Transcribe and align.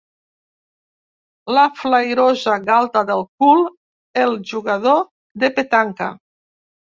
La 1.57 1.65
flairosa 1.81 2.55
galta 2.69 3.03
del 3.11 3.21
cul 3.43 3.61
el 4.23 4.33
jugador 4.53 4.99
de 5.45 5.51
petanca. 5.59 6.09